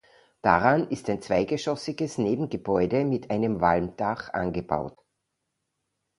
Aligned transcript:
Daran 0.41 0.87
ist 0.87 1.11
ein 1.11 1.21
zweigeschossiges 1.21 2.17
Nebengebäude 2.17 3.05
mit 3.05 3.29
einem 3.29 3.61
Walmdach 3.61 4.33
angebaut. 4.33 4.97